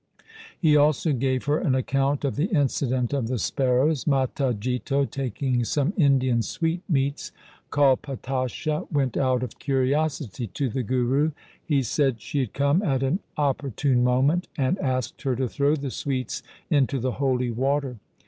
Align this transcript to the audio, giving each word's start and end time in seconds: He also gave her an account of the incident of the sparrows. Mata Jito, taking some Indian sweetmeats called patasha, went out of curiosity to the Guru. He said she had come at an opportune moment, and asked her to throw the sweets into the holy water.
He 0.59 0.75
also 0.75 1.13
gave 1.13 1.45
her 1.45 1.59
an 1.59 1.75
account 1.75 2.25
of 2.25 2.35
the 2.35 2.47
incident 2.47 3.13
of 3.13 3.27
the 3.27 3.37
sparrows. 3.37 4.07
Mata 4.07 4.51
Jito, 4.59 5.05
taking 5.05 5.63
some 5.63 5.93
Indian 5.95 6.41
sweetmeats 6.41 7.31
called 7.69 8.01
patasha, 8.01 8.87
went 8.91 9.15
out 9.15 9.43
of 9.43 9.59
curiosity 9.59 10.47
to 10.47 10.69
the 10.69 10.81
Guru. 10.81 11.33
He 11.63 11.83
said 11.83 12.19
she 12.19 12.39
had 12.39 12.53
come 12.55 12.81
at 12.81 13.03
an 13.03 13.19
opportune 13.37 14.03
moment, 14.03 14.47
and 14.57 14.79
asked 14.79 15.21
her 15.21 15.35
to 15.35 15.47
throw 15.47 15.75
the 15.75 15.91
sweets 15.91 16.41
into 16.71 16.99
the 16.99 17.11
holy 17.21 17.51
water. 17.51 17.97